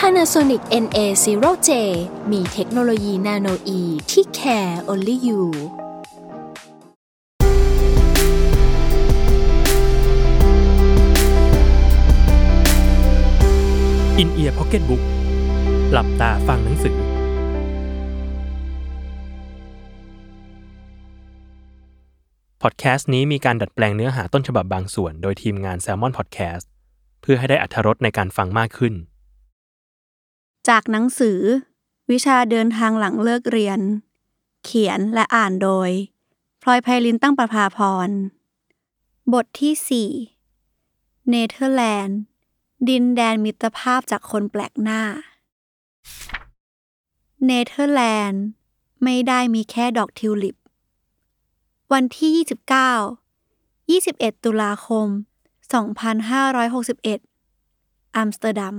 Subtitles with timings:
[0.00, 1.70] Panasonic NA0J
[2.32, 5.42] มีเทคโนโลยีนาโนอีที่ care only you
[14.18, 15.02] อินเอียร์พ็อกเก็ตบุ๊ก
[15.92, 16.96] หลับตาฟังหนังสือ
[22.62, 26.64] พอดแคสต์นี้มีการดัดแปลงเนื้อหาต้นฉบับบางส่วน โดยทีมงาน Salmon Podcast
[27.22, 28.96] เพื่อให้ได้อรรถรสในการฟังมากขึ้น
[30.68, 31.40] จากหนังสือ
[32.10, 33.80] วิชาเดินทางหลังเลิกเรียน
[34.64, 35.90] เขียนและอ่านโดย
[36.62, 38.08] พลอยไพลินตั้งประภาพร
[39.32, 40.10] บทที่
[40.50, 42.18] 4 เนเธอร์แลนด์
[42.88, 45.02] ดินแดนมิตรภาพจากคนแปลกหน้า
[47.46, 48.42] เนเธอร์แลนด์
[49.04, 50.56] ไม่ได้มีแค่ดอกทิวลิป
[51.92, 52.30] วันที่
[53.94, 55.06] 29 21 ตุลาคม
[56.82, 58.76] 2561 อัมสเตอร์ดัม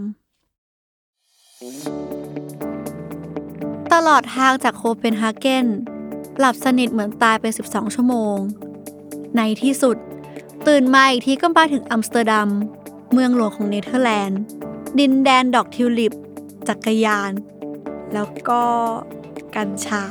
[3.93, 5.65] ตลอดทางจากโคเปนฮาเกน
[6.39, 8.35] หลับสนิทเหมือนตายไป 12 ชั่วโมง
[9.37, 9.97] ในที่สุด
[10.67, 12.49] ตื่นมาอีกทีก็มาถึงอัมสเตอร์ดัม
[13.13, 14.41] เมืองหลวงของเนเธอร์แลนด์
[14.99, 16.13] ดินแดนดอกทิวลิป
[16.67, 17.31] จักรยาน
[18.13, 18.63] แล้วก็
[19.55, 20.03] กัญชา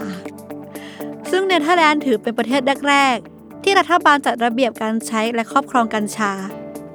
[1.30, 6.32] ซึ่งเนเธอร์แลนด์ถือเป็นประเทศแรกๆ ที่รัฐบาลจัดระเบียบการใช้และครอบครองกัญชา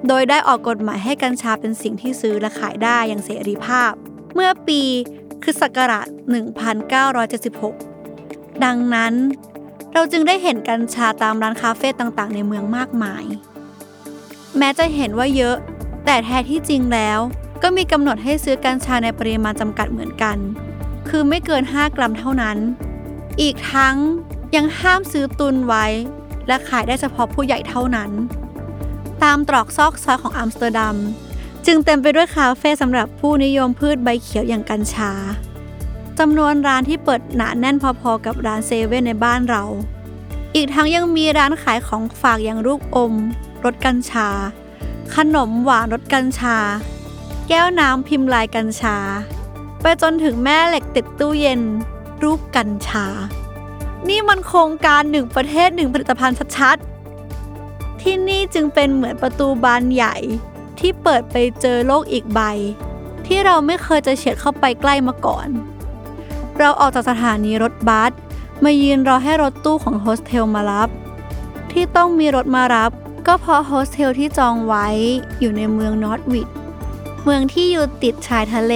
[0.08, 3.94] โดยได้ออกกฎหมายให้กัญชาเป็นสิ่งที่ซื้อและขายได้อย่างเสรีภาพ
[4.34, 4.82] เมื่อปี
[5.44, 6.08] คริสต์ศักราช
[8.10, 9.14] 1976 ดังนั้น
[9.94, 13.24] เราจึงได้เห็นกัญชาตามร้านคาเฟ่ต่างๆ ในเมืองมากมาย
[14.58, 15.56] แม้จะเห็นว่าเยอะ
[16.06, 17.20] แต่แท้ที่จริงแล้ว
[17.64, 20.38] ก็มีกำหนดให้ซื้อกัญชาในปริมาณจำกัดเหมือนกัน
[21.10, 22.58] คือไม่เกิน 5 กรัมเท่านั้น
[23.42, 23.96] อีกทั้ง
[24.56, 25.86] ยังห้ามซื้อตุนไว้
[26.48, 28.12] และขายได้เฉพาะผู้ใหญ่เท่านั้น
[29.24, 30.98] ตามตรอกซอกซอยของอัมสเตอร์ดัม
[31.66, 35.12] จึงเต็มไปด้วยคาเฟ่สำหรับผู้นิยมพืชใบเขียวอย่างกัญชา
[36.20, 39.64] จำนวนร้านที่เปิดหนาแน่นพอๆกับร้านเซเว่นในบ้านเรา
[40.56, 43.14] อีกทั้งยังมีร้านขายของฝากอย่างลูกอม
[43.64, 44.28] รสกัญชา
[45.16, 46.58] ขนมหวานรสกัญชา
[47.48, 48.98] แก้วน้ำพิมพ์ลายกัญชา
[49.82, 51.62] ไปจนถึงแม่เหล็กติดตู้เย็น
[52.24, 53.06] รูปกัญชา
[54.10, 60.16] นี่มันโครงการหนึ่งประเทศหนึ่งผลิตภัณฑ์ชัดๆที่นี่จึงเป็นเหมือนประตูบานใหญ่
[60.82, 62.40] ที่เปิดไปเจอโลกอีกใบ
[63.28, 65.48] ที่เราไม่เคยจะเฉียดเข้าไปใกล้มาก่อน
[66.60, 68.12] เราออกจากสถานีรถบัส
[68.64, 70.90] มายืนรอให้รถตู้ของโฮสเทลมารับ
[71.72, 72.92] ที่ต้องมีรถมารับ
[73.28, 74.88] ก็เพราะโฮสเทลที่จองไว้
[75.40, 76.48] อยู่ในเมืองนอร์ทวิด
[77.24, 78.76] เมืองที่อยู่ติดชายทะเล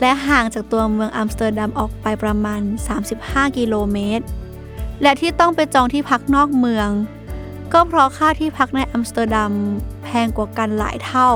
[0.00, 2.60] และห่างจากตัวเมืองอัมสเตอร์ดัมออกไปประมาณ
[3.08, 4.24] 35 กิโลเมตร
[5.02, 6.88] และที่ต้องไปจองที่พักนอกเมือง
[7.72, 9.52] ก็เพราะค่าที่พักในอัมสเตอร์ดัม
[10.02, 11.28] แพงกว่ากันหลายเท่า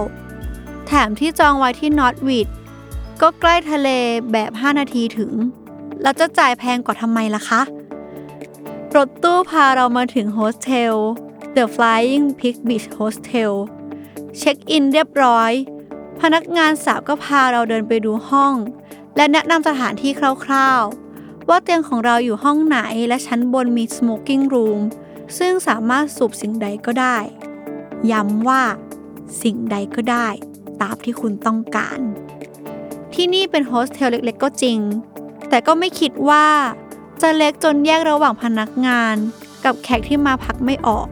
[0.87, 2.49] แถมที่จองไว้ที่นอร์ทวิด
[3.21, 3.89] ก็ใกล้ทะเล
[4.33, 5.33] แบบ 5 นาทีถึง
[6.03, 7.61] แล้วจะจ่ายแพงกว่าทำไมล่ะคะ
[8.97, 10.95] รถตู้พาเรามาถึงโฮสเทล
[11.57, 13.53] The Flying Pig Beach Hostel
[14.39, 15.53] เช็คอินเรียบร้อย
[16.21, 18.55] พนักงานสาวก็พาเราเดินไปดูห้อง
[19.17, 20.13] และแนะนำสถานที่
[20.45, 22.79] คร่าวๆ ว่าเตียงของเราอยู่ห้องไหน
[23.09, 24.81] และชั้นบนมี smoking room
[25.39, 27.19] ซึ่งสามารถสูบสิ่งใดก็ได้
[28.11, 28.63] ย้ำว่า
[29.43, 30.29] สิ่งใดก็ได้
[30.83, 32.01] ตามที่คุณต้องการ
[33.15, 34.79] ที่นี่เป็นโฮสเทลเล็กๆก็จริง
[35.49, 36.47] แต่ก็ไม่คิดว่า
[37.23, 39.15] จะเล็กจนแยกระหว่างพนักงาน
[39.65, 41.09] กับแขกที่มาพักไม่ออก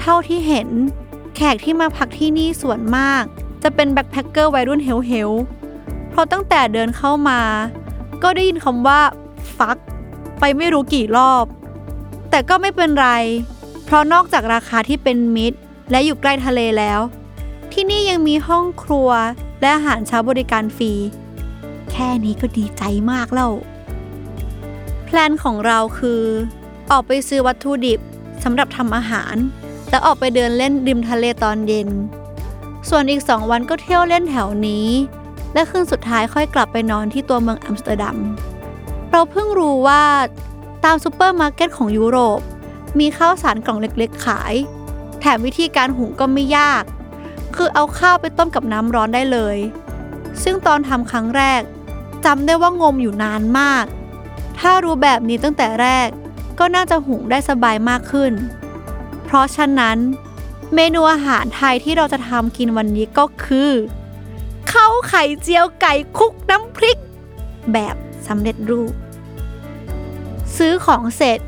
[0.00, 0.68] เท่าที่เห็น
[1.36, 3.22] แขกที่มาพักที่นี่ส่วนมาก
[3.62, 7.40] จะเป็นแบ็คแพคเกอร์วัยรุ่นเฮลๆเพราะตั้งแต่เดินเข้ามา
[8.22, 9.00] ก็ได้ยินคำว่า
[9.58, 9.76] ฟัก
[10.40, 11.44] ไปไม่รู้กี่รอบ
[12.30, 13.08] แต่ก็ไม่เป็นไร
[13.84, 15.58] เพราะนอกจากราคาที่เป็นมิตร
[15.90, 17.00] และอยู่ใกล้ทะเลแล้ว
[17.72, 19.10] ที่นี่ยังมีห้องครัว
[19.60, 20.92] และอาหารเช้าบริการฟรี
[21.92, 23.52] แค่นี้ก็ดีใจมากแล้ว
[25.04, 26.22] plan ของเราคือ
[26.90, 28.00] ออกไปซื้อวัตถุดิบ
[28.44, 29.34] สำหรับทำอาหาร
[29.90, 31.88] แล้วออกไปเดินเล่นริมทะเลตอนเย็น
[32.88, 34.88] ส่วนอีกสองวันก็เที่ยวเล่นแถวนี้
[35.54, 38.18] และคืนสุดท้ายค่อยกลับไปนอนที่ตัวเมืองอัมสเตอร์ดัม
[39.10, 40.02] เราเพิ่งรู้ว่า
[40.84, 42.40] ตามซูเปอร์มาร์เก็ตของยุโรป
[42.98, 44.54] มีข้าวสารกล่องเล็กๆขาย
[45.20, 46.84] แถมวิธีการหุงก็ไม่ยาก
[47.56, 49.56] คือเอาข้าวไปต้มกับน้ำร้อนได้เลย
[50.42, 51.62] ซึ่งตอนทำครั้งแรก
[52.24, 53.84] จำได้ว่างมอยู่นานมาก
[54.58, 56.08] ถ้ารู้แบบนี้ตั้งแต่แรก
[56.58, 58.32] ก็น่าจะหุงได้สบายมากขึ้น
[59.24, 59.98] เพราะฉะนั้น
[60.74, 63.70] เมนูอาหารไทยที่เราจะทำกินวันนี้ก็คือ
[64.72, 66.98] ข้าวไข่เจียวไก่คลุกน้ำพริก
[67.72, 67.94] แบบ
[68.26, 68.92] สำเร็จรูป
[70.58, 71.38] ซื้อของเสร็จ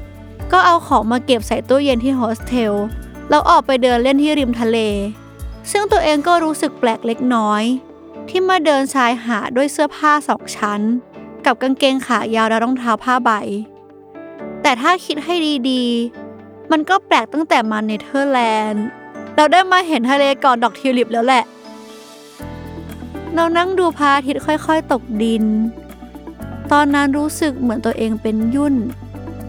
[0.52, 2.74] ก็เอาของมาเก็บใส่ตู้เย็นที่โฮสเทล
[3.28, 4.78] แล้วออกไปเดินเล่นที่ริมทะเล
[5.70, 7.62] ซึ่งตัวเองก็รู้สึกแปลกเล็กน้อย
[8.28, 10.80] ที่มาเดินชายหาดด้วยเสื้อผ้าสองชั้น
[11.44, 13.30] กับกางเกงขายาวและรองเท้าผ้าใบ
[14.62, 15.34] แต่ถ้าคิดให้
[15.70, 18.40] ดีๆ มันก็แปลกตั้งแต่มาเนเธอร์แล
[18.70, 18.84] นด์
[19.36, 21.44] เราได้มาเห็นทะเลก่อนดอกทิวลิปแล้วแหละ
[23.34, 25.44] เรานั่งดูพระอาทิตย์ค่อยๆ ตกดิน
[26.72, 28.74] ตอนนั้นรู้สึกเหมือนตัวเองเป็นยุ่น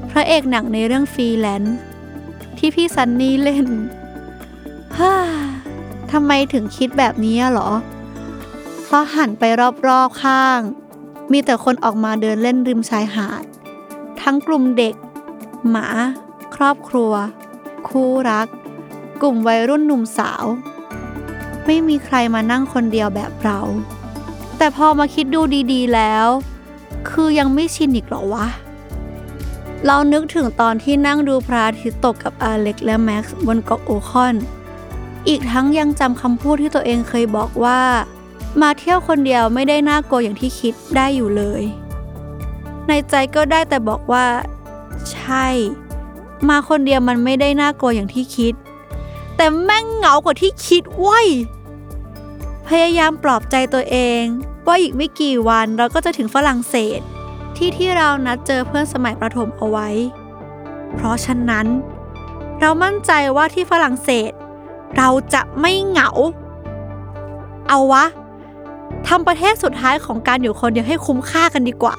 [0.10, 1.78] พระเอกหนังในเรื่องฟรีแลนซ์
[2.58, 3.68] ที่พี่ซันนี่เล่น
[4.98, 5.14] ฮ่า
[6.12, 7.70] ทำไมถึงคิดแบบนี้หรอ
[8.84, 9.44] เพราะหันไป
[9.88, 10.60] รอบๆข้าง
[11.32, 13.44] มีแต่คนออกมาเดินเล่นริมชายหาด
[14.22, 14.96] ทั้งกลุ่มเด็ก
[15.70, 15.88] หมา
[16.56, 17.14] ครอบครัว
[17.88, 18.48] คู่รัก
[19.22, 20.46] กลุ่มวัยรุ่นหนุ่มสาว
[21.66, 23.60] ไม่มีใครมานั่งคนเดียวแบบเรา
[24.58, 25.42] แต่พอมาคิดดู
[25.74, 26.28] ดีๆแล้ว
[27.10, 28.48] คือยังไม่ชินอีกหรอวะ
[29.86, 34.36] เรานึกถึงตอนที่นั่งดูพระอาทิตย์ตกกับอาเล็กและแม็กซ์บนเกาะโอคอน
[35.28, 37.82] อีกทั้งยังจำคำพูดที่ตัวเองเคยบอกว่า
[38.62, 41.64] มาเที่ยวคนเดียวไม่ได้น่ากลัวอย่างที่คิดได้อยู่เลย
[42.88, 44.26] ในใจก็ได้แต่บอกว่า
[45.12, 45.48] ใช่
[46.50, 48.54] มาคนเดียวมันไม่ได้น่ากลัวอย่างที่คิด
[49.36, 51.28] แต่แม่งเหงากว่าที่คิดว้ย
[52.68, 54.24] พยายามปลอบใจตัวเอง
[54.68, 57.00] ว่าอีกไม่กี่วันเราก็จะถึงฝรั่งเศส
[57.58, 59.90] ที่ที่เรานัดเจอเพื่อนสมัยประถมเอาไว้
[60.96, 61.68] เพราะฉะนั้น
[62.60, 64.32] เรามั่นใจว่าที่ฝรั่งเศส
[64.98, 66.10] เราจะไม่เหงา
[67.70, 68.06] เอาวะ
[69.08, 71.98] ทำประเทศสุดท้ายของการอยู่คนเดียวให้คุ้มค่ากันดีกว่า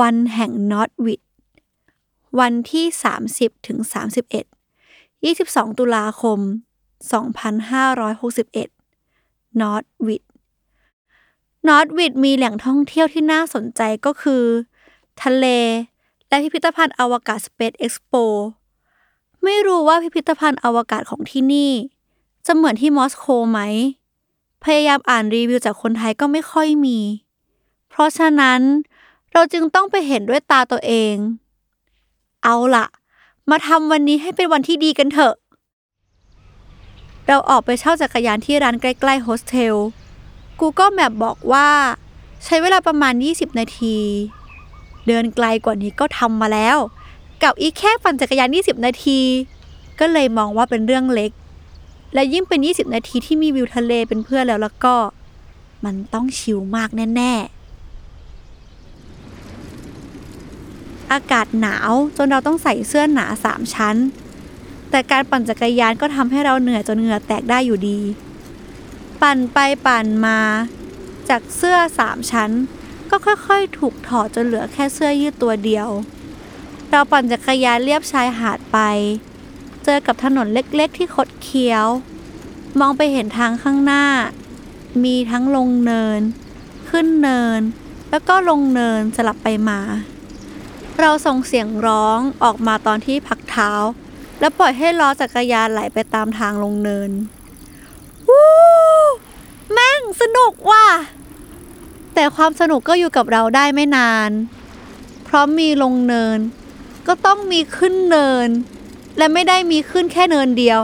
[0.00, 1.20] วันแห่งนอตวิด
[2.40, 2.86] วันที่
[3.26, 3.78] 30ถึง
[4.56, 6.38] 31 22 ตุลาคม
[7.10, 10.22] 2561นอตวิด
[11.68, 14.44] นอตวิดมีแหล่งท่องเที่ยวที่น่าสนใจก็คือ
[15.22, 15.46] ทะเล
[16.28, 18.24] และพิพิธภัณฑ์อวกาศ Space Expo
[19.42, 21.72] ไม่รู้ว่าพิพิธภัณฑ์อวกาศของที่นี่
[22.46, 23.60] จะเหมือนที่มอสโกไหม
[24.64, 26.98] พยายามอ่านรีวิวจากคนไทยก็ไม่ค่อยมี
[27.88, 28.60] เพราะฉะนั้น
[29.32, 31.14] เราจึงต้องไปเห็นด้วยตาตัวเอง
[32.44, 32.86] เอาละ
[33.50, 35.34] มาทำวันนี้ให้เป็นวันที่ดีกันเถอะ
[37.26, 39.74] เราออกไปเช่าจักรยานที่ร้านใกล้ๆโฮสเทล
[40.60, 41.68] Google Map บอกว่า
[42.44, 43.96] ใช้เวลาประมาณ 20 นาที
[45.06, 46.76] เดินไกลกว่านี้ก็ทำมาแล้ว
[47.42, 49.20] กับอีกแค่ปั่นจักรยาน 20 นาที
[50.00, 51.32] ก็เลยมองว่าเป็นเรื่องเล็ก
[52.14, 54.94] และยิ่งเป็น 20 นาทีที่มีวิวทะเลเป็นเพื่อนแล้วแล้วก็
[55.84, 57.62] มันต้องชิลมากแน่ ๆ
[61.12, 63.96] อากาศหนาวจนเราต้องใส่เสื้อหนาสามชั้น
[64.94, 68.00] แต่การปั่นจักรยานก็ทำให้เราเหนื่อยจนเหงื่อแตกได้อยู่ดี
[69.22, 70.40] ปั่นไปปั่นมา
[71.28, 72.50] จากเสื้อสามชั้น
[73.10, 75.88] ก็ค่อยๆ ถูกถอดจนเหลือแค่เสื้อยืดตัวเดียว
[76.90, 78.78] เราปั่นจักรยานเลียบชายหาดไป
[79.84, 81.86] เจอกับถนนเล็กๆ ที่คดเคี้ยว
[82.78, 84.06] มองไปเห็นทางข้างหน้า
[85.04, 86.20] มีทั้งลงเนิน
[86.90, 87.60] ขึ้นเนิน
[88.10, 89.80] แล้วก็ลงเนินสลับไปมา
[91.00, 93.70] เราส่งเสียงร้องออกมาตอนที่พักเท้า
[94.42, 97.10] แล้วปล่อยให้ล้อจักรยานไหลไปตามทางลงเนิน
[98.28, 98.46] วู้
[99.72, 100.86] แม่งสนุกว่ะ
[102.14, 104.30] แต่ความสนุกก็อยู่กับเราได้ไม่นาน
[105.24, 106.38] เพราะมีลงเนิน
[107.06, 108.48] ก็ต้องมีขึ้นเนิน
[109.18, 110.78] และไม่ได้มีขึ้นแค่เนินเดียว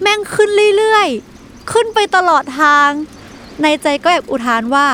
[0.00, 2.90] แม่งขึ้นเรื่อยๆ ขึ้นไปตลอดทาง
[3.62, 4.86] ในใจก็แอบอุทานว่า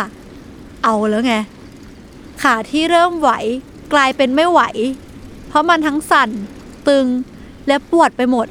[0.84, 1.34] เอาแล้วไง
[2.42, 3.30] ขาที่เริ่มไหว
[3.92, 4.60] กลายเป็นไม่ไหว
[5.48, 6.30] เพราะมันทั้งสั่น
[6.88, 7.06] ตึง
[7.68, 8.46] และปวดไปหมด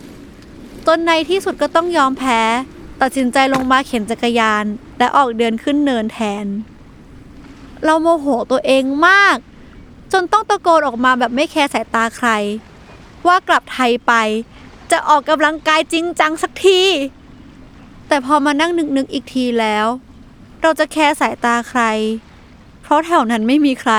[0.88, 2.42] จนในที่สุดก็ต้องยอมแพ้
[3.02, 4.66] ตัดสินใจลงมาเข็นจักรยาน
[5.00, 6.46] และออกเดินขึ้นเนินแทน
[7.84, 9.38] เราโมโหตัวเองมาก
[10.14, 12.30] จนต้องตะโกนออกมาแบบไม่แคร์สายตาใคร
[13.28, 14.14] ว่ากลับไทยไป
[14.92, 16.82] จะออกกำลังกายจริงจังสักที
[18.08, 19.88] แต่พอมานั่งนึกๆอีกทีแล้ว
[20.62, 21.82] เราจะแคร์สายตาใคร
[22.82, 23.94] เพราะแถวนั้นไม่มีใคร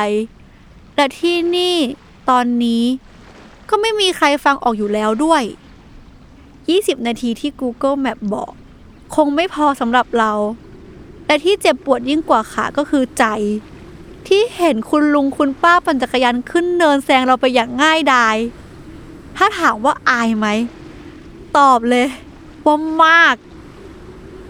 [0.96, 1.76] และที่นี่
[2.30, 2.84] ตอนนี้
[3.70, 5.42] ก็ไม่มีใครฟังออกอยู่แล้วด้วย
[6.24, 8.52] 20 นาทีที่ Google Map บอก
[9.14, 10.32] คงไม่พอสำหรับเรา
[11.26, 13.24] และที่เจ็บปวดยิ่งกว่าขาก็คือใจ
[14.26, 18.36] ที่เห็นคุณลุงคุณป้าปั่นจักรยานขึ้นเนินแซงเราไปอย่างง่ายดาย
[19.36, 20.46] ถ้าถามว่าอายไหม
[21.58, 22.06] ตอบเลย
[22.64, 23.36] ว่ามาก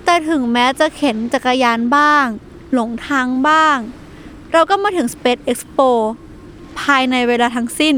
[0.07, 2.27] แแต่ถึงแม้จะเข็นจักรยานบ้าง
[2.73, 3.79] หลงทางบ้าง
[4.53, 5.91] เราก็มาถึง Space Expo
[6.81, 7.95] ภายในเวลาทั้งสิ้น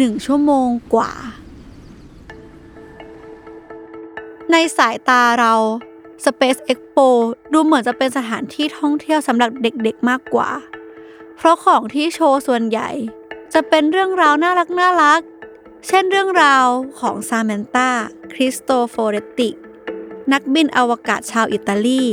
[0.00, 1.12] 1 ชั่วโมงกว่า
[4.50, 5.54] ในสายตาเรา
[6.24, 7.08] Space Expo
[7.52, 10.50] ดูเหมือนจะเป็นสถานที่ท่องเที่ยวสำหรับเด็กๆมากกว่า
[11.36, 12.90] เพราะของที่โชว์ส่วนใหญ่
[13.52, 15.20] จะเป็นเรื่องราวน่ารักน่ารัก
[15.86, 16.66] เช่นเรื่องราว
[17.00, 19.54] ของ Samantha Cristoforetti
[20.32, 22.04] นักบินอวกาศชาวอิตาลี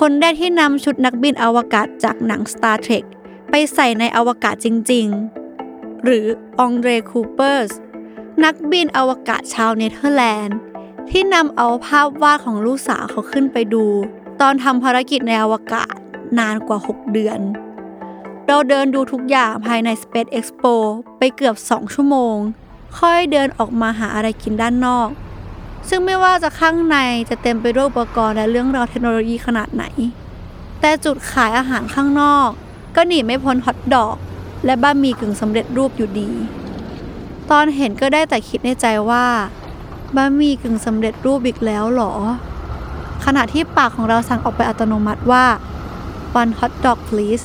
[0.00, 3.04] คนแรกที่นำชุดนักบินอวกาศจากหนัง Star Trek
[3.50, 5.39] ไปใส่ในอวกาศจริง ๆ
[6.04, 6.26] หรือ
[6.60, 7.70] André Kuipers
[8.44, 10.58] นักบินอวกาศชาวเนเธอร์แลนด์
[11.10, 13.84] ที่นำเอาภาพวาดของลูกสาวเขาขึ้นไปดู
[14.40, 15.94] ตอนทำภารกิจในอวกาศ
[16.38, 17.40] นานกว่า 6 เดือน
[18.46, 20.74] เราเดินดูทุกอย่างภายใน Space Expo
[21.18, 22.36] ไปเกือบ 2 ชั่วโมง
[22.98, 25.08] ค่อยเดินออกมาหาอะไรกินด้านนอก
[25.88, 26.96] ซึ่งไม่ว่าจะข้างใน
[27.30, 29.84] จะเต็มไปด้วยอุปกรณ์และเรื่องราวเทคโนโลยีขนาดไหน
[30.80, 32.48] แต่จุดขายอาหารข้างนอก
[32.96, 34.16] ก็หนีไม่พ้นฮอทดอก
[34.64, 36.30] และบะหมี่กึ่งสำเร็จรูปอยู่ดี
[37.50, 39.26] ตอนเห็นก็ได้แต่คิดในใจว่า
[40.16, 42.12] บะหมี่กึ่งสำเร็จรูปอีกแล้วหรอ
[43.24, 45.44] ขณะที่ปากของเราสั่งออกไปอัตโนมัติว่า
[46.40, 47.44] one hot dog please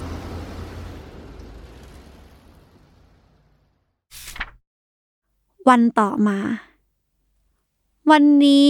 [5.69, 6.39] วันต่อมา
[8.11, 8.69] วันนี้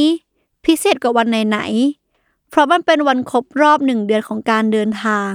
[0.66, 5.32] พิเศษกว่าวันไหนๆ เพราะมันเป็นวันครบรอบหนึ่งเดือนของการเดินทาง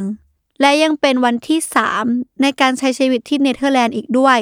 [0.60, 2.04] และยังเป็นวันที่สาม
[2.42, 4.38] ในการใช้ชีวิตที่เนเธอร์แลนด์อีกด้วย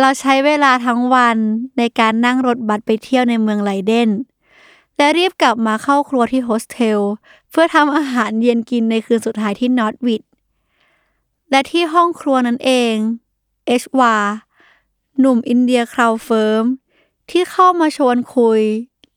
[0.00, 1.36] เราใช้เวลาทั้งวัน
[1.78, 4.08] ในการนั่งรถบัสไปเที่ยวในเมืองไลเดน
[4.96, 7.00] และรีบกลับมาเข้าครัวที่โฮสเทล
[7.50, 10.22] เพื่อทำอาหารเย็นกินในคืนสุดท้ายที่นอตวิด
[11.50, 12.94] และที่ห้องครัวนั้นเอง
[13.66, 14.16] เอชวา
[15.18, 16.64] หนุ่มอินเดียเคราเฟิ้ม
[17.30, 18.60] ที่เข้ามาชวนคุย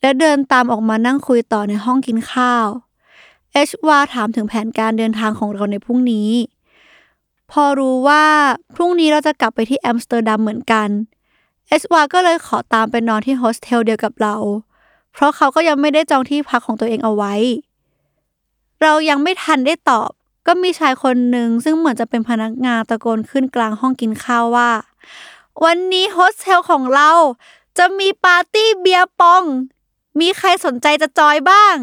[0.02, 2.68] และเดินตามออกมานั่งคุยต่อในห้องกินข้าว
[3.54, 6.30] เอชวาถามถึงแผนการเดินทางของเราในพรุ่งนี้
[7.52, 8.26] พอรู้ว่า
[8.76, 10.90] พรุ่งนี้เราจะกลับไปที่แอมสเตอร์ดัมเหมือนกัน
[11.68, 14.36] เอชวาก็เลยขอตามไปนอนที่โฮสเทลเดียวกับเรา
[15.14, 17.34] เพราะเขาก็ยังไม่ได้จองที่พักของตัวเองเอาไว้
[18.82, 20.10] เรายังไม่ทันได้ตอบ
[20.48, 24.72] ก็มีชายคนหนึ่งซึ่งเหมือนจะเป็นพนักงานตะโกนขึ้นกลางห้องกินข้าวว่า
[25.64, 27.12] วันนี้โฮสเทลของเรา
[27.78, 29.44] จะมีปาร์ตี้ beer pong
[30.20, 31.76] มีใครสนใจจะจอยบ้าง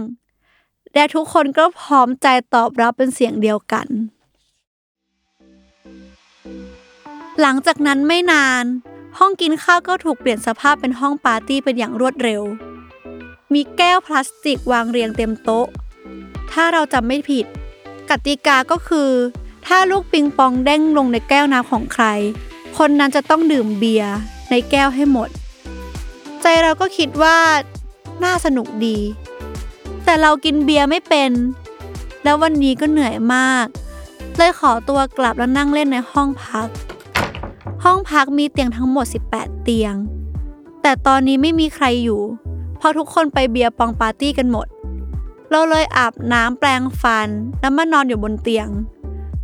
[0.98, 3.86] และทุกคนก็พร้อมใจตอบรับเป็นเสียงเดียวกัน
[7.40, 8.64] หลังจากนั้นไม่นาน
[9.18, 12.42] ห้องกินข้าวก็ถูกเปลี่ยนสภาพเป็นห้องปาร์ตี้เป็นอย่างรวดเร็ว
[13.52, 15.66] มีแก้วพลาสติกวางเรียงเต็มโต๊ะ
[16.52, 17.46] ถ้าเราจำไม่ผิด
[18.10, 19.10] กติกาก็คือ
[19.66, 22.04] ถ้าลูกปิงปองเด้งลงในแก้วน้ำของใคร
[22.78, 24.14] คนนั้นจะต้องดื่มเบียร์
[24.50, 25.28] ในแก้วให้หมด
[26.42, 27.36] ใจเราก็คิดว่า
[28.24, 28.98] น่าสนุกดี
[30.04, 31.30] แต่เรากินเบียร์ไม่เป็น
[32.22, 33.66] แล้ววันนี้ก็เหนื่อยมาก
[34.36, 36.68] เลยขอตัวกลับแล้วนั่งเล่นในห้องพัก
[37.84, 39.94] ห้องพักมีเตียงทั้งหมด 18 เตียง
[40.82, 42.20] แต่ตอนนี้ไม่มีใครอยู่
[42.78, 44.66] เพราะทุกคนไปเบียร์ปองปาร์ตี้กันหมด
[45.50, 47.28] เราเลยอาบน้ำแปรงฟัน
[47.60, 48.68] แล้วมานอนอยู่บนเตียง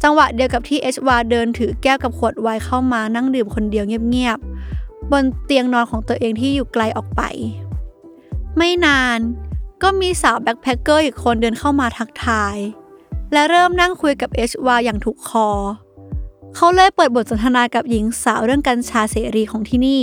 [0.03, 7.23] จังหวะเดียวกับที่เอชวาเดินถือแก้วกับขวดไวน์เข้ามานั่งดื่มคนเดียวเงียบๆบนเตียงนอนของตัวเองที่อยู่ไกลออกไป
[8.57, 9.19] ไม่นาน
[9.85, 12.57] ก็มีสาว backpacker อีกคนเดินเข้ามาทักทาย
[13.33, 15.49] และเริ่มนั่งคุยกับเอชวาอย่างถูกคอ
[16.55, 20.03] เขาเลยเปิดบทสนทนากับหญิงสาวเรื่องกัญชาเสรีของที่นี่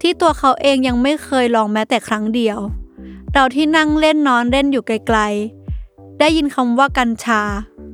[0.00, 2.58] ที่ตัวเขาเองยังไม่เคยลองแม้แต่ครั้งเดียว
[3.32, 7.42] เราที่นั่งเล่นนอนเล่นอยู่ไกลๆ ได้ยินคำว่ากัญชา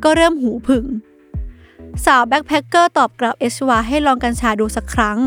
[0.02, 0.84] ก็เริ่มหูผึ่ง
[2.04, 5.18] สาว backpacker ตอบกลับเอชวาให้ลองกัญชาดูสักครั้ง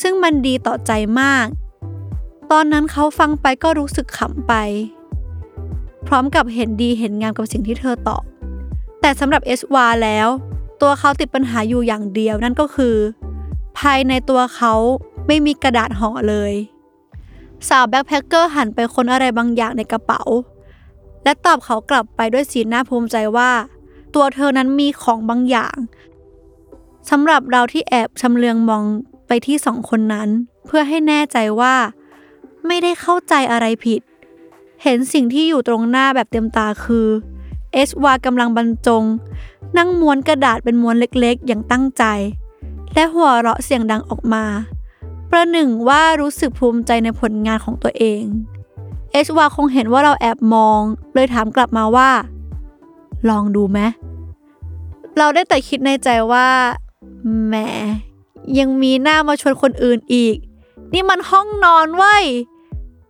[0.00, 1.46] ซึ่งมันดีต่อใจมาก
[2.50, 4.54] ตอนนั้นเราฟังไปก็รู้สึกขำไป
[6.14, 8.22] พร้อมกับเห็นดีเห็นงามกับสิ่งที่เธอตอบ
[9.00, 10.28] แต่สำหรับเอชวาแล้ว
[10.80, 12.96] ตัวเขาติดปัญหาอยู่อย่างเดียวนั่นก็คือ
[13.78, 14.72] ภายในตัวเขา
[15.26, 16.52] ไม่มีกระดาษห่อเลย
[17.68, 20.22] สาว backpacker หันไปค้นอะไรบางอย่างในกระเป๋า
[21.24, 23.50] และตอบเขากลับไปด้วยสีหน้าภูมิใจว่า
[24.14, 25.76] ตัวเธอนั้นมีของบางอย่าง
[27.10, 28.84] สำหรับเราที่แอบชำเลืองมอง
[29.26, 30.28] ไปที่สองคนนั้น
[30.66, 31.74] เพื่อให้แน่ใจว่า
[32.66, 34.00] ไม่ได้เข้าใจอะไรผิด
[34.86, 37.08] เห็นสิ่งที่อยู่ตรงหน้าแบบเต็มตาคือ
[37.72, 39.04] เอชวากำลังบรรจง
[39.76, 42.04] นั่งม้วนกระดาษเป็นม้วนเล็กๆ อย่างตั้งใจ
[42.94, 44.44] และหัวเราะเสียงดังออกมา
[45.30, 48.22] ประหนึ่งว่ารู้สึกภูมิใจในผลงานของตัวเอง
[49.12, 50.80] เอชวาคงเห็นว่าเราแอบมอง
[51.14, 52.10] เลยถามกลับมาว่า
[53.28, 53.78] ลองดูไหม
[55.18, 56.48] เราได้แต่คิดในใจว่า
[57.46, 57.54] แหม
[58.58, 60.36] ยังมีหน้ามาชวนคนอื่นอีก
[60.92, 62.24] นี่มันห้องนอนเว้ย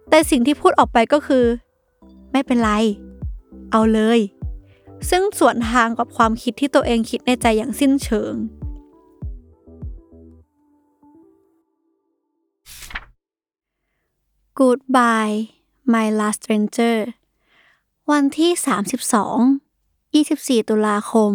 [0.08, 1.44] แต่สิ่งที่พูดออกไปก็คือ
[2.36, 2.70] ไม่เป็นไร
[3.70, 4.20] เอาเลย
[5.10, 8.34] ซึ่งส่วนทางกับความคิดที่ตัวเองคิดในใจอย่างสิ้นเชิง
[14.58, 15.36] Goodbye
[15.92, 16.98] My Last Stranger
[18.10, 18.52] วันที่
[20.54, 21.32] 32 24 ตุลาคม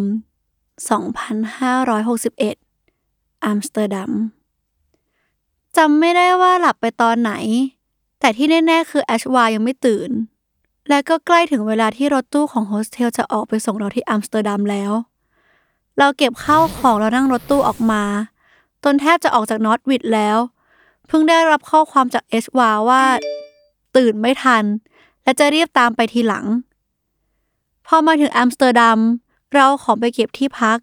[0.86, 4.12] 2561 อัมสเตอร์ดัม
[5.76, 7.32] จำไม่ได้ว่าหลับไปตอนไหน
[8.20, 10.12] แต่ที่แน่ ๆ คือแอชวายังไม่ตื่น
[10.90, 14.92] และก็ใกล้ถึงเวลาที่รถตู้ของโฮสเทลจะออกไปส่งเราที่อัมสเตอร์ดัมแล้ว
[15.98, 18.02] เราเก็บข้าวของแล้วนั่งรถตู้ออกมา
[18.84, 20.38] จนแทบจะออกจากนอตวิดแล้ว
[21.06, 23.02] เพิ่งได้รับข้อความจากเอชวาว่า
[23.96, 24.64] ตื่นไม่ทัน
[25.22, 26.46] และจะรีบตามไปทีหลัง
[27.86, 28.98] พอมาถึงอัมสเตอร์ดัม
[29.54, 30.78] เราขอไปเก็บที่พัก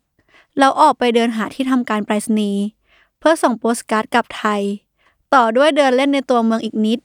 [0.58, 2.64] แล้วออกไปเดินหาที่ทำการไปรษณีย์
[3.20, 4.62] เพื่อส่งโปสการ์ดกลับไทย
[5.34, 7.00] ต่อด้วยเดินเล่นในตัวเมืองอีกนิด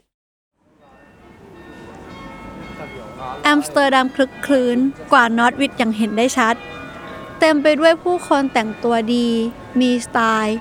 [3.43, 4.79] แอมสเตอร์ดัมครึกครื้น
[5.13, 6.55] กว่านอตวิดอย่างเห็นได้ชัด
[7.39, 9.29] เต็มไปด้วยผู้คนแต่งตัวดี
[9.81, 10.59] มีสไตล์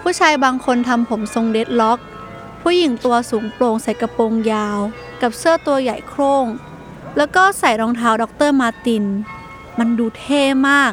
[0.00, 1.98] ผู้ชายบางคนทำผมทรง dreadlock
[2.62, 4.78] ผู้หญิงตัวสูงโปร่งใส่กระโปรงยาว
[5.22, 6.46] กับเสื้อตัวใหญ่โคร่ง
[7.16, 8.32] แล้วก็ใส่รองเท้า Dr.
[8.34, 9.04] Martens
[9.78, 10.92] มันดูเท่มาก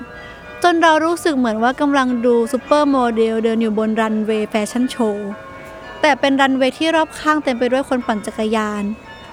[0.64, 5.30] จนเรารู้สึกเหมือนว่ากำลังดูซูเปอร์โมเดลเดินอยู่บนรันเวย์แฟชั่นโชว์
[6.02, 8.84] แต่เป็นรันเวย์ที่รอบข้างเต็มไปด้วยคนปั่นจักรยาน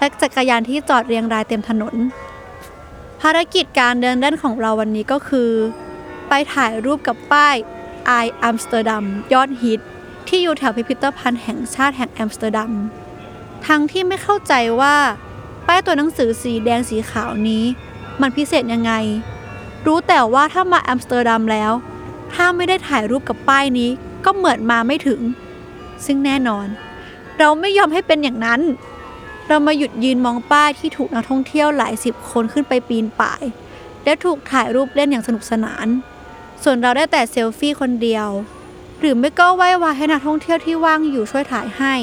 [0.03, 1.95] และจักรยานที่จอดเรียงรายเต็มถนน
[3.21, 5.51] ภารกิจการเดินเล่นของเราวันนี้ก็คือ
[6.29, 7.55] ไปถ่ายรูปกับป้าย
[8.23, 9.79] I Amsterdam ยอดฮิต
[10.27, 12.71] ที่อยู่แถวพิพิธภัณฑ์แห่งชาติแห่งแอมสเตอร์ดัม
[13.67, 14.95] ทั้งที่ไม่เข้าใจว่า
[15.67, 17.63] ป้ายตัวหนังสือสีแดงสีขาวนี้
[18.21, 18.93] มันพิเศษยังไง
[19.85, 21.71] รู้แต่ว่าถ้ามาแอมสเตอร์ดัมแล้ว
[22.33, 23.89] ถ้าไม่ได้ถ่ายรูปกับป้ายนี้
[24.25, 25.21] ก็เหมือนมาไม่ถึง
[26.05, 26.67] ซึ่งแน่นอน
[27.39, 28.61] เราไม่ยอมให้เป็นอย่างนั้น
[29.47, 33.43] เรามาหยุดยืนมองป้ายที่ถูกนักท่องเที่ยวหลายสิบคนขึ้นไปปีนป่าย
[34.03, 35.87] และถูกถ่ายรูปเล่นอย่างสนุกสนาน
[36.63, 38.27] ส่วนเราได้แต่เซลฟี่คนเดียว
[38.99, 41.93] หรือไม่ก็ไหว้วานให้นักท่องเที่ยวที่ว่างอยู่ช่วยถ่ายให้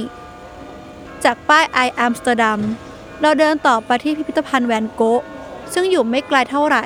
[1.25, 2.61] จากป้าย I Amsterdam
[3.21, 5.23] เราเดินต่อไปที่พิพิธภัณฑ์แวนโก๊ะ
[5.73, 6.85] ซึ่งอยู่ไม่ไกลเท่าไหร่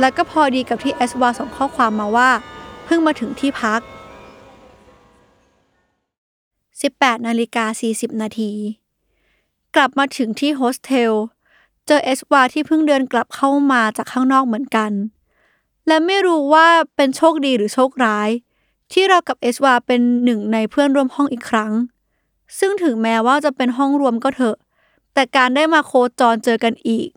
[0.00, 2.30] และก็พอดีกับที่เอสวาส่งข้อความมาว่า
[2.84, 3.80] เพิ่งมาถึงที่พัก
[6.52, 8.52] 18นาฬิกา40นาที
[9.76, 11.12] กลับมาถึงที่โฮสเทล
[11.86, 14.92] เจอเอสวาที่เพิ่งเดินกลับเข้ามาจากข้างนอกเหมือนกัน
[15.86, 18.30] และไม่รู้ว่าเป็นโชคดีหรือโชคร้าย
[18.92, 21.72] ที่เรากับเอสวาเป็นหนึ่งในเพื่อนร่วมห้องอีกครั้ง
[22.58, 24.56] ซึ่งถึงแม้ว่าจะเป็นห้องรวมก็เถอะ
[25.14, 27.08] แต่การได้มาโคจรเจอกันอีก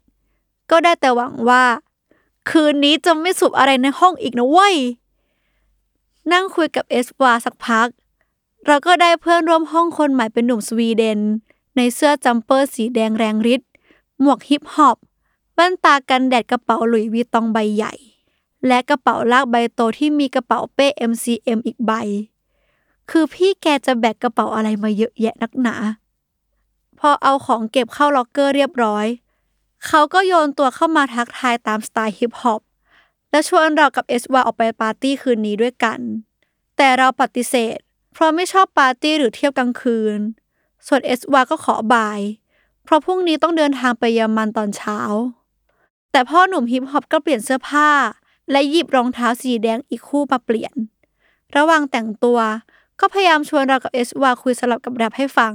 [0.72, 1.64] ก็ได้แต่หวังว่า
[2.50, 4.76] คืนนี้จะไม่สูบอะไรในห้องอีกนะเว้ย
[6.32, 7.88] นั่งคุยกับเอสวาสักพัก
[8.66, 11.20] เราก็ได้เพื่อนร่วมห้องคนใหม่เป็นหนุ่มสวีเดน
[11.76, 13.70] ในเสื้อ jumper สีแดงแรงฤทธิ์
[14.20, 14.98] หมวกฮิปฮอป
[15.54, 17.94] แว่นตากันแดดกระเป๋า Louis Vuitton ใบใหญ่
[18.68, 21.92] และกระเป๋าลากใบโตที่มีกระเป๋าเป้ MCM อีกใบ
[23.10, 25.76] คือพี่แกจะแบกกระเป๋าอะไรมาเยอะแยะนักหนา
[27.00, 29.06] พอเอาของเก็บเข้าล็อกเกอร์เรียบร้อย
[29.88, 32.62] เขาก็โยนตัวเข้ามาทักทายตามสไตล์ฮิปฮอป
[33.30, 36.00] และชวนเรากับเอสวาออกไปปาร์ตี้คืนนี้ด้วยกัน
[36.78, 37.78] แต่เราปฏิเสธ
[38.14, 40.20] เพราะไม่ชอบปาร์ตี้หรือเที่ยวกลางคืน
[40.88, 42.20] ส่วนเอสวาก็ขอบาย
[42.84, 45.00] เพราะพรุ่งนี้ต้องเดินทางไปเยอรมันตอนเช้า
[46.12, 47.90] แต่พ่อหนุ่มฮิปฮอปก็เปลี่ยนเสื้อผ้า
[48.52, 50.76] และหยิบรองเท้าสีแดงอีกคู่มาเปลี่ยน
[51.56, 52.40] ระหว่างแต่งตัว
[53.00, 55.54] ก็พยายามชวนเรากับเอสวาคุยสลับกับแรปให้ฟัง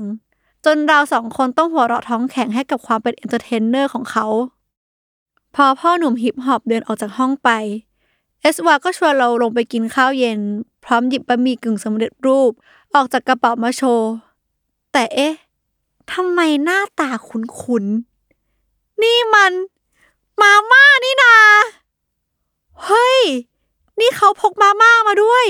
[0.65, 4.27] จนเราสองคนต้องหัวเราะท้องแข็งให้กับความเป็น entertainer ของเขา
[5.55, 7.51] พอพ่อหนุ่มฮิปฮอปเดินออกจากห้องไป
[8.41, 10.41] เอสวาก็ชวนเราลงไปกินข้าวเย็น
[10.85, 12.53] พร้อมหยิบบะหมี่กึ่งสำเร็จรูป
[12.95, 14.11] ออกจากกระเป๋ามาโชว์
[14.93, 15.35] แต่เอ๊ะ
[16.13, 19.53] ทำไมหน้าตาคุ้นๆ นี่มัน
[20.41, 21.37] มาม่านี่นา
[22.85, 23.21] เฮ้ย
[24.01, 25.47] นี่เขาพกมาม่ามาด้วย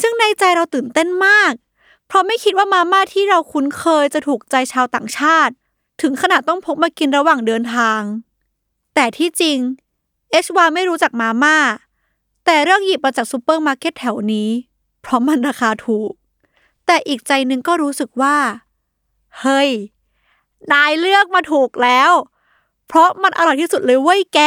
[0.00, 1.52] ซึ่งในใจเราตื่นเต้นมาก
[2.06, 5.54] เพราะไม่คิดว่ามาม่าที่เราคุ้นเคยจะถูกใจชาวต่างชาติ
[6.00, 8.00] ถึงขนาดต้องพกมากินระหว่างเดินทาง
[8.94, 9.58] แต่ที่จริง
[10.30, 11.56] เอชวาไม่รู้จักมาม่า
[12.44, 14.48] แต่เลือกหยิบมาจากซูเปอร์มาร์เก็ตแถวนี้
[15.02, 16.12] เพราะมันราคาถูก
[16.86, 18.36] แต่อีกใจหนึ่งก็รู้สึกว่า
[19.40, 19.70] เฮ้ย
[20.72, 22.10] นายเลือกมาถูกแล้ว
[22.86, 24.40] เพราะมันอร่อยที่สุดเลยเว้ยแก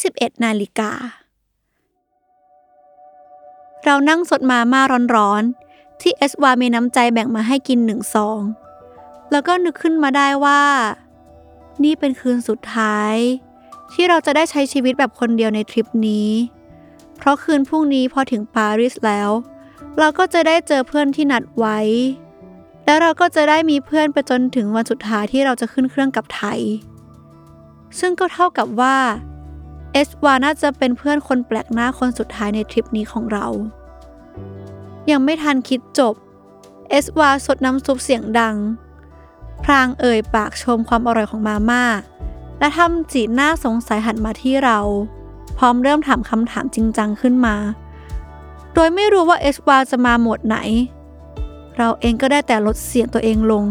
[0.00, 0.92] 21 นาฬิกา
[3.84, 4.82] เรานั่งสดมาม่า
[5.16, 8.40] ร้อนๆ ที่เอสวามีน้ำใจแบ่งมาให้กินหนึ่งซอง
[9.30, 10.62] แล้วก็นึกขึ้นมาได้ว่า
[11.84, 13.14] นี่เป็นคืนสุดท้าย
[13.92, 16.28] ที่เราจะได้ใช้ชีวิตแบบคนเดียวในทริปนี้
[17.20, 19.30] เพราะคืนพรุ่งนี้พอถึงปารีสแล้ว
[19.98, 21.78] เราก็จะได้เจอเพื่อนที่นัดไว้
[22.84, 26.60] แล้วเราก็จะได้มีเพื่อนไปจนถึงวันสุดท้ายที่เราจะขึ้นเครื่องกลับไทย
[27.98, 28.96] ซึ่งก็เท่ากับว่า
[29.92, 33.46] เอสวาน่าจะเป็นเพื่อนคนแปลกหน้าคนสุดท้ายในทริปนี้ของเรา
[35.10, 36.14] ยังไม่ทันคิดจบ
[36.90, 38.56] เอสวาสดน้ำซุปเสียงดัง
[39.64, 41.84] พรางเอ่ยปากชมความอร่อยของมาม่า
[42.58, 44.78] และทำจีหน้าสงสัยหันมาที่เรา
[45.62, 47.56] พร้อมเริ่มถามคำถามจริงจังขึ้นมา
[48.74, 50.56] โดยไม่รู้ว่าเอสวาจะมาหมวดไหน
[51.76, 53.64] เราเองก็ได้แต่ลดเสียงตัวเองลง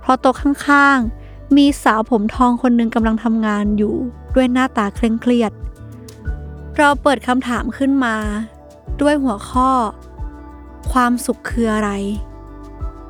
[0.00, 3.94] เพราะโต๊ะข้างๆ มีสาวผมทองคนหนึ่งกำลังทำงานอยู่
[4.34, 5.52] ด้วยหน้าตาเคร่งเครียด
[6.76, 8.16] เราเปิดคำถามขึ้นมา
[9.00, 9.70] ด้วยหัวข้อ
[10.92, 11.90] ความสุขคืออะไร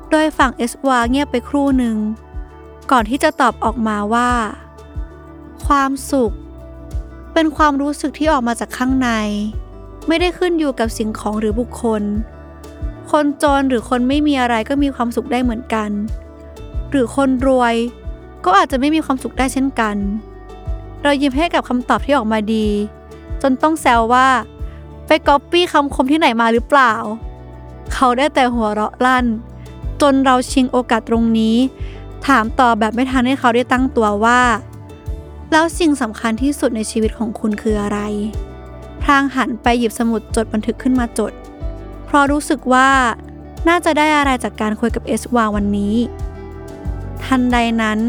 [0.09, 1.97] โดยฝั่งเอสวาเงียบไปครู่หนึ่ง
[2.91, 4.31] ก่อนที่จะตอบออกมาว่า
[5.65, 6.33] ความสุข
[7.33, 9.09] เป็นความรู้สึกที่ออกมาจากข้างใน
[10.07, 12.03] ไม่ได้ขึ้นอยู่กับสิ่งของหรือบุคคล
[13.11, 15.89] คนจนหรือคนไม่มีอะไรก็มีความสุขได้เหมือนกัน
[16.89, 17.75] หรือคนรวย
[18.45, 19.95] ก็อาจจะไม่มีความสุขได้เช่นกัน
[21.03, 22.67] เรายิ้มให้กับคำตอบที่ออกมาดี
[23.41, 24.27] จนต้องแซวว่า
[25.07, 26.93] ไปก๊อปปี้คำคมที่ไหนมาหรือเปล่า
[27.93, 29.25] เขาได้แต่หัวเราะลั่น
[30.01, 31.55] จนเราชิงโอกาสตรงนี้
[32.27, 34.39] ถามต่อแบบไม่ทันให้เขาได้ตั้งตัวว่า
[35.55, 37.99] แล้วสิ่งสำคัญที่สุดในชีวิตของคุณคืออะไร
[39.01, 41.33] พรางหันไปหยิบสมุดจดบันทึกขึ้นมาจด
[42.05, 42.89] เพราะรู้สึกว่า
[43.67, 45.95] น่าจะได้อะไรจากการคุยกับเอสวาวันนี้
[47.25, 47.99] ทันใดนั้น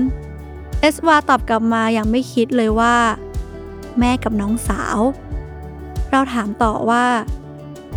[0.81, 2.97] เอสวาตอบกลับมาอย่างไม่คิดเลยว่า
[3.99, 4.99] แม่กับน้องสาว
[6.11, 7.07] เราถามต่อว่า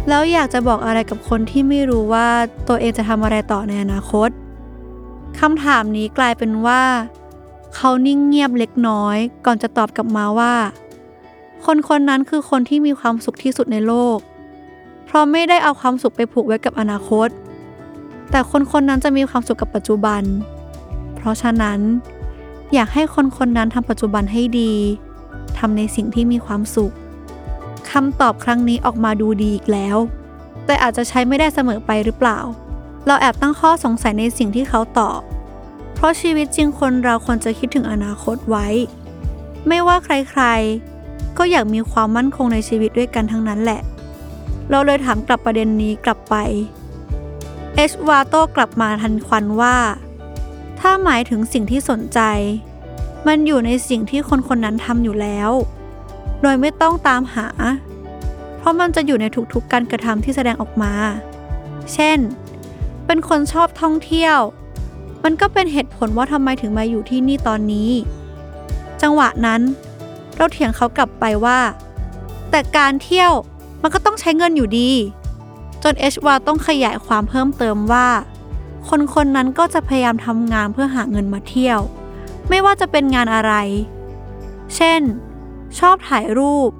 [0.07, 2.27] แล้วอยากจะบอกอะไรกับคนที่ไม่รู้ว่า
[2.67, 4.29] ตัวเองจะทำอะไรต่อในอนาคต
[5.39, 6.81] คำถามนี้กลายเป็นว่า
[7.80, 10.56] เขานิ่งเงียบเล็กน้อย ก่อนจะตอบกลับมาว่า
[11.66, 14.18] คนคนนั้นคือคนที่มีความสุขที่สุดในโลก
[15.06, 17.30] เพราะไม่ได้เอาความสุขไปผูกไว้กับอนาคต
[18.32, 20.24] แต่คนคนนั้นจะมีความสุขกับปัจจุบัน
[21.16, 21.80] เพราะฉะนั้น
[22.74, 24.74] อยากให้คนคนนั้นทำปัจจุบันให้ดี
[25.58, 26.94] ทำในสิ่งที่มีความสุข
[27.92, 29.98] คำตอบครั้งนี้ออกมาดูดีอีกแล้ว
[30.66, 32.40] แต่อาจจะใช้ไม่ได้เสมอไปหรือเปล่า
[33.06, 35.22] เราแอบตั้งข้อสงสัยในสิ่งที่เขาตอบ
[35.97, 38.67] เพราะชีวิตจริงคนเราควรจะคิดถึงอนาคตไว้
[39.67, 43.81] ไม่ว่าใครๆ ก็อยากมีความมั่นคงในชีวิตด้วยกันทั้งนั้นแหละ
[44.69, 46.36] เราเลยถามกลับประเด็นนี้กลับไป
[47.75, 49.77] เอชวาโตกลับมาทันควันว่า
[50.79, 52.19] ถ้าหมายถึงสิ่งที่สนใจ
[53.27, 55.51] มันอยู่ในสิ่งที่คนคนนั้นทำอยู่แล้ว
[56.41, 57.47] โดยไม่ต้องตามหา
[58.57, 60.93] เพราะมันจะอยู่ในทุกๆการกระทำที่แสดงออกมา
[61.93, 62.19] เช่น
[63.05, 64.38] เป็นคนชอบท่องเที่ยว
[65.30, 67.90] มันก็เป็นเหตุผลว่าทำไมถึงมาอยู่ที่นี่ตอนนี้
[69.02, 69.62] จังหวะนั้น
[70.36, 71.60] เราเถียงเขากลับไปว่า
[72.52, 73.32] แต่การเที่ยว
[73.82, 74.92] มันก็ต้องใช้เงินอยู่ดี
[75.84, 78.08] จนเอชวาต้องขยายความเพิ่มเติมว่า
[78.90, 81.80] คนคนนั้นก็จะพยายามทำงานเพื่อหาเงินมาเที่ยว
[82.50, 83.54] ไม่ว่าจะเป็นงานอะไร
[84.76, 85.02] เช่น
[85.80, 86.72] ชอบถ่ายรูป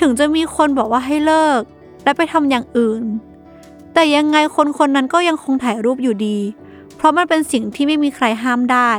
[0.00, 1.62] ถึงจะมีคนบอกว่าให้เลิก
[2.04, 3.02] และไปทำอย่างอื่น
[3.92, 6.38] แต่ยังไงคนคนนั้นก็ยังคงถ่ายรูปอยู่ดี
[7.02, 8.90] ราะมันเป็นสิ่งที่ไม่มีใครห้ามได้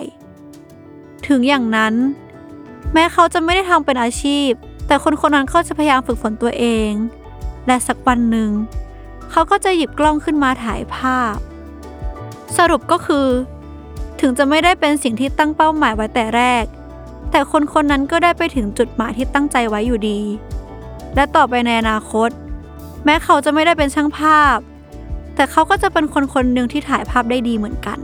[1.27, 1.93] ถึงอย่างนั้น
[2.93, 4.49] แม้เขาจะไม่ได้ทำเป็นอาชีพ
[4.87, 6.91] แต่คนคนนั้นก็จะพยายามฝึกฝนตัวเอง
[7.67, 8.49] และสักวันหนึ่ง
[9.31, 11.35] เขาก็จะหยิบกล้องขึ้นมาถ่ายภาพ
[12.57, 13.27] สรุปก็คือ
[14.19, 16.65] ถึงจะไม่ได้เป็นสิ่งที่ตั้งเป้าหมายไว้แต่แรก
[17.31, 20.19] แต่คนคนนั้นก็ได้ไปถึงจุดหมายที่ตั้งใจไว้อยู่ดี
[21.15, 22.29] และต่อไปในอนาคต
[23.05, 24.57] แม้เขาจะไม่ได้เป็นช่างภาพ
[25.35, 27.99] แต่เขาก็จะเป็นคนคนหนึ่งที่ถ่ายภาพได้ดีเหมือนกัน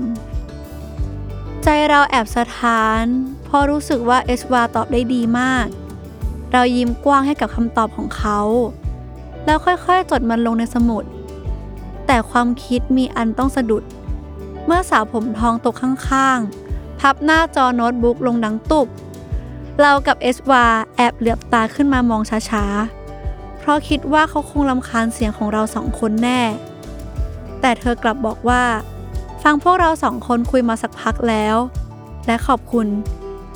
[1.63, 3.03] ใจเราแอบสะท้าน
[3.45, 5.65] เพราะรู้สึกว่าเอสวาตอบได้ดีมาก
[6.51, 8.39] เรายิ้มกว้างให้กับคำตอบของเขา
[9.45, 11.03] แล้วค่อยๆ จดมันลงในสมุด
[12.07, 13.83] แต่ความคิดมีอันต้องสะดุด
[14.65, 18.87] เมื่อสาวผมทองตกข้างๆ พับหน้าจอโน้ตบุ๊กลงดังตุบ
[19.81, 20.65] เรากับเอสวา
[20.95, 26.41] แอบเหลือบตาขึ้นมามองช้าๆ เพราะคิดว่าเขาคงรำคาญเสียงของเราสองคนแน่
[27.61, 28.63] แต่เธอกลับบอกว่า
[29.43, 31.55] ฟังพวกเราสองคนคุยมาสักพักแล้ว
[32.25, 32.87] และขอบคุณ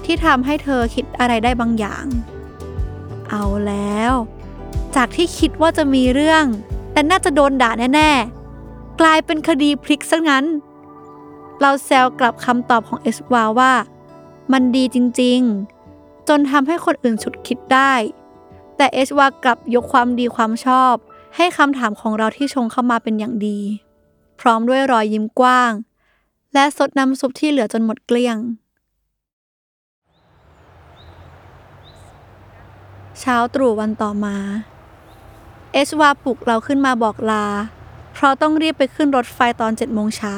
[0.06, 2.06] ที่ทำให้เธอคิดอะไรได้บางอย่าง
[3.30, 4.14] เอาแล้ว
[4.96, 6.46] จากที่คิดว่าจะมีเรื่อง
[6.92, 10.46] แต่น่าจะโดนด่าแน่ๆ กลายเป็นคดีพลิกซะงั้น
[11.62, 13.74] เราแซวกลับคำตอบของเอสวาว่า
[14.52, 17.94] มันดีจริงๆ จนทำให้คนอื่นฉุดคิดได้
[18.78, 20.94] แต่เอสวากลับยกความดีความชอบ
[21.36, 23.60] ให้คำถามของเราที่ชงเข้ามาเป็นอย่างดี
[24.40, 25.72] พร้อมด้วยรอยยิ้มกว้าง
[26.54, 28.38] และสดน้ำซุปที่เหลือจนหมดเกลี้ยง
[33.20, 34.38] เช้าตรู่วันต่อมา
[35.74, 37.46] เอชวาปลุกเราขึ้นมาบอกลา
[38.14, 40.38] เพราะต้องรีบไปขึ้นรถไฟตอนเจ็ดโมงเช้า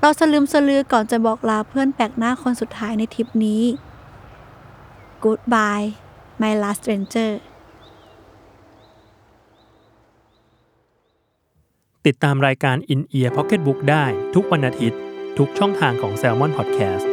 [0.00, 3.62] เราสลืมสลือก่อนจะบอกลาเพื่อนแปลกหน้าคนสุดท้ายในทริปนี้
[5.24, 5.88] Goodbye
[6.40, 7.32] my last stranger
[12.06, 14.98] ติดตามรายการ In Ear Pocketbook ได้ทุกวันอาทิตย์
[15.38, 17.06] ทุกช่องทางของ Salmon Podcast